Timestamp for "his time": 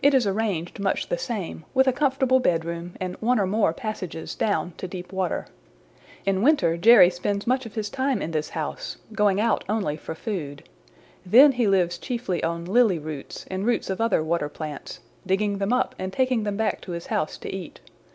7.74-8.22